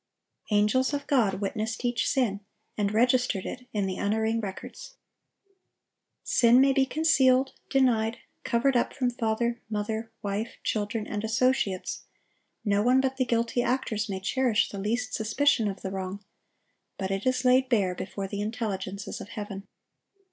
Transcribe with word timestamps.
Angels 0.49 0.95
of 0.95 1.05
God 1.05 1.35
witnessed 1.35 1.85
each 1.85 2.09
sin, 2.09 2.39
and 2.75 2.91
registered 2.91 3.45
it 3.45 3.67
in 3.71 3.85
the 3.85 3.97
unerring 3.97 4.39
records. 4.41 4.95
Sin 6.23 6.59
may 6.59 6.73
be 6.73 6.87
concealed, 6.87 7.53
denied, 7.69 8.17
covered 8.43 8.75
up 8.75 8.95
from 8.95 9.11
father, 9.11 9.61
mother, 9.69 10.09
wife, 10.23 10.57
children, 10.63 11.05
and 11.05 11.23
associates; 11.23 12.05
no 12.65 12.81
one 12.81 12.99
but 12.99 13.17
the 13.17 13.25
guilty 13.25 13.61
actors 13.61 14.09
may 14.09 14.19
cherish 14.19 14.69
the 14.69 14.79
least 14.79 15.13
suspicion 15.13 15.67
of 15.67 15.83
the 15.83 15.91
wrong; 15.91 16.25
but 16.97 17.11
it 17.11 17.27
is 17.27 17.45
laid 17.45 17.69
bare 17.69 17.93
before 17.93 18.27
the 18.27 18.41
intelligences 18.41 19.21
of 19.21 19.29
heaven. 19.29 19.67